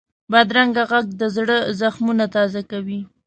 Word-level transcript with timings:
بدرنګه 0.31 0.83
غږ 0.91 1.05
د 1.19 1.21
زړه 1.35 1.57
زخمونه 1.79 2.25
تازه 2.35 2.61
کوي 2.71 2.99